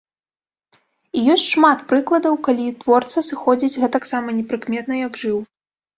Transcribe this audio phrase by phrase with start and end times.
[1.19, 5.37] І ёсць шмат прыкладаў, калі творца сыходзіць гэтаксама непрыкметна, як жыў.